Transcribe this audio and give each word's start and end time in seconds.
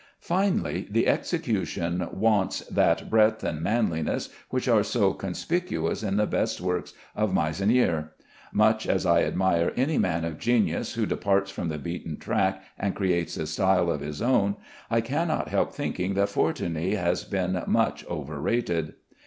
Finally, 0.19 0.87
the 0.89 1.07
execution 1.07 2.09
wants 2.11 2.61
that 2.61 3.07
breadth 3.07 3.43
and 3.43 3.61
manliness 3.61 4.29
which 4.49 4.67
are 4.67 4.81
so 4.81 5.13
conspicuous 5.13 6.01
in 6.01 6.17
the 6.17 6.25
best 6.25 6.59
works 6.59 6.93
of 7.15 7.31
Meissonier. 7.35 8.09
Much 8.51 8.87
as 8.87 9.05
I 9.05 9.21
admire 9.21 9.71
any 9.77 9.99
man 9.99 10.25
of 10.25 10.39
genius 10.39 10.93
who 10.95 11.05
departs 11.05 11.51
from 11.51 11.69
the 11.69 11.77
beaten 11.77 12.17
track 12.17 12.63
and 12.79 12.95
creates 12.95 13.37
a 13.37 13.45
style 13.45 13.91
of 13.91 14.01
his 14.01 14.23
own, 14.23 14.55
I 14.89 15.01
cannot 15.01 15.49
help 15.49 15.71
thinking 15.71 16.15
that 16.15 16.29
Fortuny 16.29 16.95
has 16.95 17.23
been 17.23 17.61
much 17.67 18.03
over 18.07 18.41
rated. 18.41 18.95